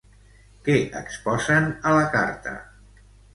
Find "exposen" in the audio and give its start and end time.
0.99-1.69